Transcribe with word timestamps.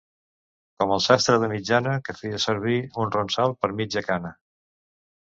Com 0.83 0.93
el 0.93 1.01
sastre 1.07 1.35
de 1.43 1.49
mitjana, 1.51 1.93
que 2.07 2.15
feia 2.21 2.39
servir 2.45 2.79
un 3.05 3.13
ronsal 3.17 3.55
per 3.61 3.71
mitja 3.83 4.05
cana. 4.09 4.33